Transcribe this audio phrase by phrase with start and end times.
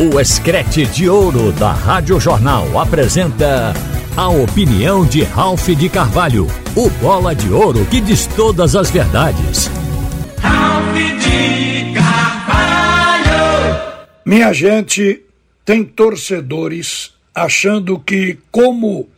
[0.00, 3.74] O Escrete de Ouro da Rádio Jornal apresenta
[4.16, 6.46] a opinião de Ralph de Carvalho,
[6.76, 9.68] o bola de ouro que diz todas as verdades.
[10.40, 13.26] Ralph de Carvalho!
[14.24, 15.20] Minha gente,
[15.64, 19.08] tem torcedores achando que, como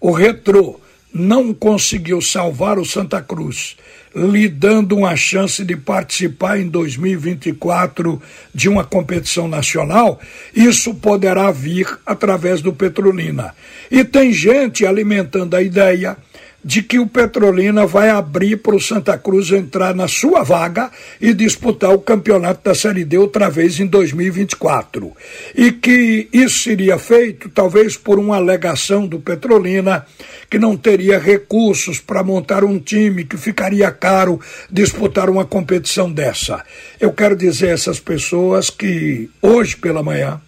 [0.00, 0.80] o Retro
[1.12, 3.76] não conseguiu salvar o Santa Cruz,
[4.14, 8.20] lhe dando uma chance de participar em 2024
[8.54, 10.20] de uma competição nacional,
[10.54, 13.54] isso poderá vir através do Petrolina.
[13.90, 16.16] E tem gente alimentando a ideia
[16.64, 20.90] de que o Petrolina vai abrir para o Santa Cruz entrar na sua vaga
[21.20, 25.12] e disputar o campeonato da Série D outra vez em 2024.
[25.54, 30.04] E que isso seria feito talvez por uma alegação do Petrolina
[30.50, 36.64] que não teria recursos para montar um time, que ficaria caro disputar uma competição dessa.
[37.00, 40.40] Eu quero dizer a essas pessoas que hoje pela manhã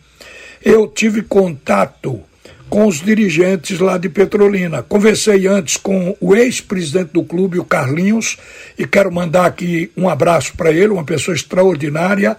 [0.62, 2.20] eu tive contato
[2.70, 4.80] com os dirigentes lá de Petrolina.
[4.80, 8.38] Conversei antes com o ex-presidente do clube, o Carlinhos,
[8.78, 12.36] e quero mandar aqui um abraço para ele, uma pessoa extraordinária.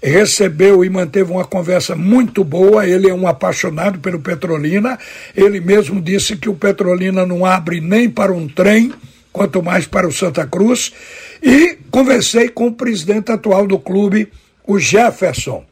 [0.00, 2.86] Recebeu e manteve uma conversa muito boa.
[2.86, 4.98] Ele é um apaixonado pelo Petrolina.
[5.34, 8.92] Ele mesmo disse que o Petrolina não abre nem para um trem,
[9.32, 10.92] quanto mais para o Santa Cruz.
[11.42, 14.28] E conversei com o presidente atual do clube,
[14.66, 15.64] o Jefferson.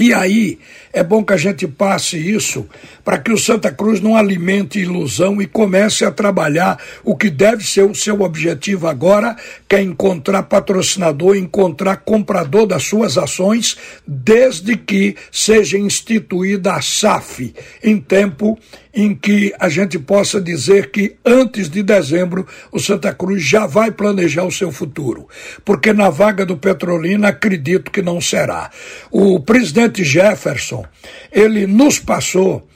[0.00, 0.58] E aí
[0.94, 2.66] é bom que a gente passe isso
[3.04, 7.62] para que o Santa Cruz não alimente ilusão e comece a trabalhar o que deve
[7.62, 9.36] ser o seu objetivo agora,
[9.68, 13.76] que é encontrar patrocinador, encontrar comprador das suas ações,
[14.06, 18.58] desde que seja instituída a SAF em tempo
[18.92, 23.90] em que a gente possa dizer que antes de dezembro o Santa Cruz já vai
[23.90, 25.28] planejar o seu futuro.
[25.64, 28.70] Porque na vaga do Petrolina acredito que não será.
[29.10, 30.84] O presidente Jefferson,
[31.32, 32.66] ele nos passou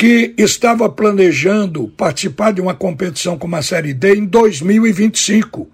[0.00, 5.68] que estava planejando participar de uma competição como a Série D em 2025.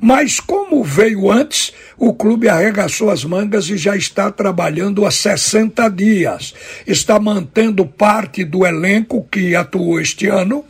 [0.00, 5.88] Mas como veio antes, o clube arregaçou as mangas e já está trabalhando há 60
[5.90, 6.54] dias.
[6.88, 10.64] Está mantendo parte do elenco que atuou este ano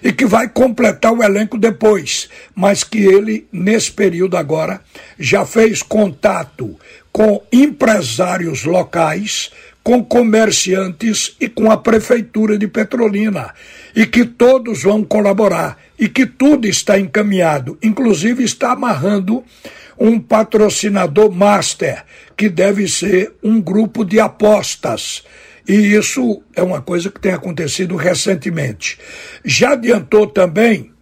[0.00, 4.80] e que vai completar o elenco depois, mas que ele, nesse período agora,
[5.18, 6.78] já fez contato
[7.10, 9.50] com empresários locais,
[9.84, 13.52] com comerciantes e com a prefeitura de Petrolina
[13.94, 19.44] e que todos vão colaborar e que tudo está encaminhado, inclusive está amarrando
[19.98, 22.02] um patrocinador master
[22.34, 25.22] que deve ser um grupo de apostas.
[25.68, 28.98] E isso é uma coisa que tem acontecido recentemente.
[29.44, 30.92] Já adiantou também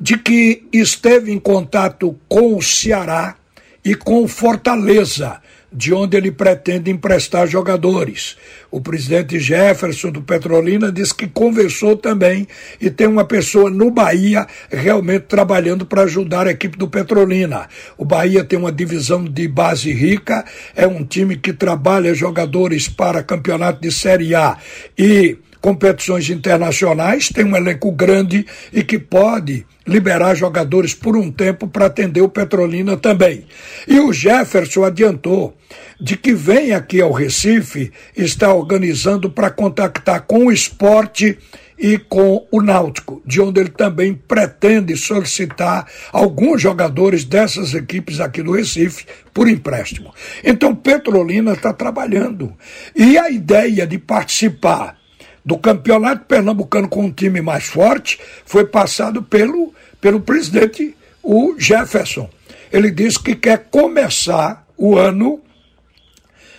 [0.00, 3.36] de que esteve em contato com o Ceará
[3.84, 5.40] e com Fortaleza
[5.76, 8.34] de onde ele pretende emprestar jogadores.
[8.70, 12.48] O presidente Jefferson do Petrolina disse que conversou também
[12.80, 17.68] e tem uma pessoa no Bahia realmente trabalhando para ajudar a equipe do Petrolina.
[17.98, 23.22] O Bahia tem uma divisão de base rica, é um time que trabalha jogadores para
[23.22, 24.56] campeonato de Série A
[24.96, 25.36] e
[25.66, 31.86] competições internacionais, tem um elenco grande e que pode liberar jogadores por um tempo para
[31.86, 33.44] atender o Petrolina também.
[33.88, 35.56] E o Jefferson adiantou
[36.00, 41.36] de que vem aqui ao Recife, está organizando para contactar com o esporte
[41.76, 48.40] e com o Náutico, de onde ele também pretende solicitar alguns jogadores dessas equipes aqui
[48.40, 49.04] do Recife
[49.34, 50.14] por empréstimo.
[50.44, 52.54] Então Petrolina está trabalhando.
[52.94, 54.96] E a ideia de participar
[55.46, 62.28] do Campeonato Pernambucano com um time mais forte foi passado pelo, pelo presidente, o Jefferson.
[62.72, 65.40] Ele disse que quer começar o ano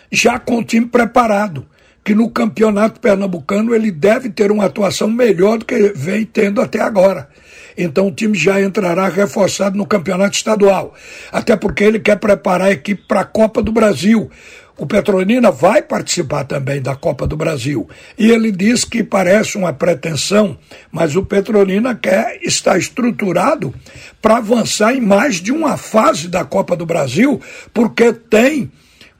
[0.09, 1.67] já com o time preparado,
[2.01, 6.79] que no Campeonato Pernambucano ele deve ter uma atuação melhor do que vem tendo até
[6.79, 7.29] agora.
[7.77, 10.93] Então o time já entrará reforçado no Campeonato Estadual,
[11.31, 14.29] até porque ele quer preparar a equipe para a Copa do Brasil.
[14.77, 17.89] O Petrolina vai participar também da Copa do Brasil.
[18.15, 20.55] E ele diz que parece uma pretensão,
[20.91, 23.73] mas o Petrolina quer estar estruturado
[24.21, 27.41] para avançar em mais de uma fase da Copa do Brasil,
[27.73, 28.71] porque tem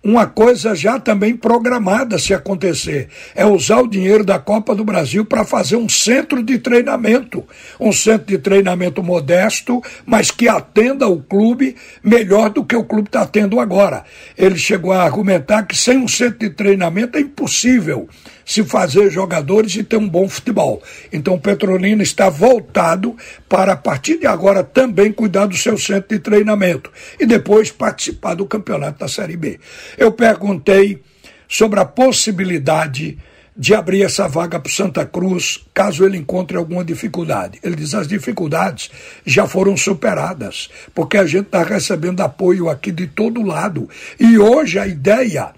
[0.04, 3.10] uma coisa já também programada se acontecer.
[3.36, 7.44] É usar o dinheiro da Copa do Brasil para fazer um centro de treinamento.
[7.80, 13.10] Um centro de treinamento modesto, mas que atenda o clube melhor do que o clube
[13.10, 14.04] está tendo agora.
[14.38, 18.08] Ele chegou a argumentar que sem um centro de treinamento é impossível
[18.48, 20.82] se fazer jogadores e ter um bom futebol.
[21.12, 23.14] Então o Petrolina está voltado
[23.50, 26.90] para, a partir de agora, também cuidar do seu centro de treinamento
[27.20, 29.60] e depois participar do campeonato da Série B.
[29.98, 31.02] Eu perguntei
[31.48, 33.18] sobre a possibilidade
[33.58, 37.60] de abrir essa vaga para Santa Cruz, caso ele encontre alguma dificuldade.
[37.64, 38.92] Ele diz: as dificuldades
[39.26, 43.90] já foram superadas, porque a gente está recebendo apoio aqui de todo lado.
[44.20, 45.54] E hoje a ideia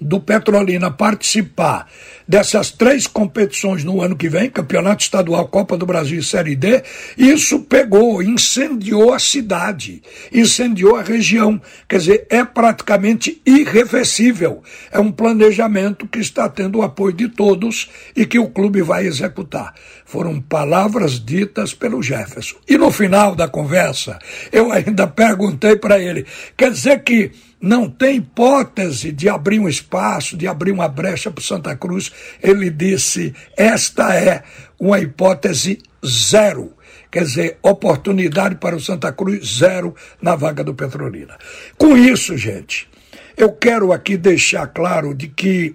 [0.00, 1.88] do Petrolina participar
[2.28, 6.82] dessas três competições no ano que vem, Campeonato Estadual, Copa do Brasil e Série D,
[7.16, 10.02] isso pegou, incendiou a cidade,
[10.32, 11.60] incendiou a região.
[11.88, 14.62] Quer dizer, é praticamente irreversível.
[14.90, 19.06] É um planejamento que está tendo o apoio de todos e que o clube vai
[19.06, 19.74] executar.
[20.04, 22.56] Foram palavras ditas pelo Jefferson.
[22.68, 24.18] E no final da conversa,
[24.52, 26.26] eu ainda perguntei para ele:
[26.56, 27.30] quer dizer que
[27.66, 32.12] não tem hipótese de abrir um espaço, de abrir uma brecha para Santa Cruz.
[32.40, 34.44] Ele disse: esta é
[34.78, 36.72] uma hipótese zero.
[37.10, 41.36] Quer dizer, oportunidade para o Santa Cruz, zero na vaga do Petrolina.
[41.76, 42.88] Com isso, gente,
[43.36, 45.74] eu quero aqui deixar claro de que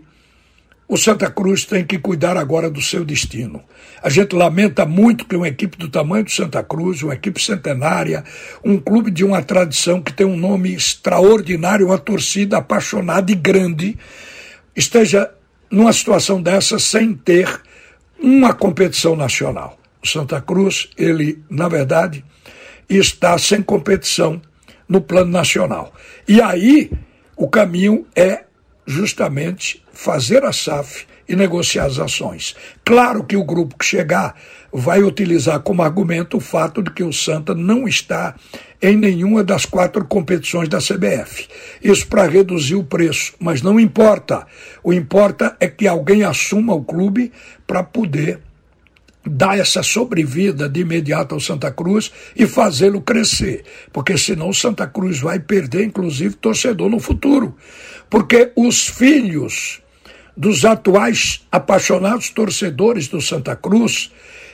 [0.92, 3.64] o Santa Cruz tem que cuidar agora do seu destino.
[4.04, 8.26] A gente lamenta muito que uma equipe do tamanho do Santa Cruz, uma equipe centenária,
[8.62, 13.98] um clube de uma tradição que tem um nome extraordinário, uma torcida apaixonada e grande,
[14.76, 15.32] esteja
[15.72, 17.62] numa situação dessa sem ter
[18.22, 19.80] uma competição nacional.
[20.04, 22.22] O Santa Cruz, ele, na verdade,
[22.90, 24.42] está sem competição
[24.90, 25.94] no plano nacional.
[26.28, 26.92] E aí
[27.38, 28.44] o caminho é
[28.92, 32.56] justamente fazer a SAF e negociar as ações.
[32.84, 34.36] Claro que o grupo que chegar
[34.72, 38.36] vai utilizar como argumento o fato de que o Santa não está
[38.82, 41.48] em nenhuma das quatro competições da CBF.
[41.82, 44.46] Isso para reduzir o preço, mas não importa.
[44.84, 47.32] O importa é que alguém assuma o clube
[47.66, 48.42] para poder
[49.26, 53.64] dar essa sobrevida de imediato ao Santa Cruz e fazê-lo crescer,
[53.94, 57.56] porque senão o Santa Cruz vai perder, inclusive, torcedor no futuro,
[58.10, 59.82] porque os filhos
[60.36, 64.12] dos atuais apaixonados torcedores do Santa Cruz,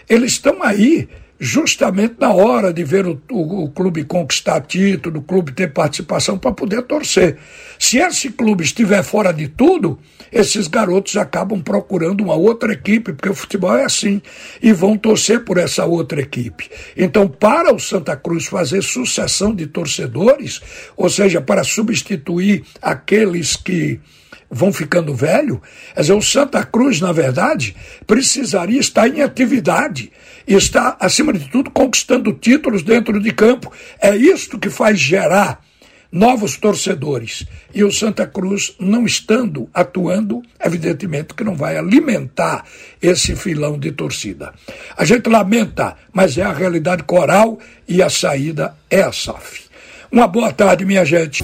[0.09, 1.07] eles estão aí
[1.39, 6.37] justamente na hora de ver o, o, o, clube conquistar título, o clube ter participação
[6.37, 7.37] para poder torcer.
[7.77, 9.99] Se esse clube estiver fora de tudo,
[10.31, 14.21] esses garotos acabam procurando uma outra equipe, porque o futebol é assim,
[14.61, 16.69] e vão torcer por essa outra equipe.
[16.95, 20.61] Então, para o Santa Cruz fazer sucessão de torcedores,
[20.95, 23.99] ou seja, para substituir aqueles que
[24.49, 25.61] vão ficando velho,
[25.93, 30.11] quer dizer, o Santa Cruz, na verdade, precisaria estar em atividade
[30.47, 33.71] e está, acima de tudo, conquistando títulos dentro de campo.
[34.01, 35.61] É isto que faz gerar
[36.11, 37.45] novos torcedores.
[37.73, 42.63] E o Santa Cruz, não estando atuando, evidentemente que não vai alimentar
[43.01, 44.53] esse filão de torcida.
[44.95, 49.65] A gente lamenta, mas é a realidade coral e a saída é a SAF.
[50.11, 51.43] Uma boa tarde, minha gente.